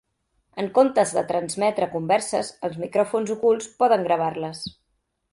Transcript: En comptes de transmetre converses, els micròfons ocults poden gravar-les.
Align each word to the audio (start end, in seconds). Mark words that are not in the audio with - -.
En 0.61 0.67
comptes 0.75 1.11
de 1.17 1.21
transmetre 1.31 1.89
converses, 1.91 2.49
els 2.69 2.79
micròfons 2.85 3.33
ocults 3.35 3.69
poden 3.83 4.07
gravar-les. 4.09 4.63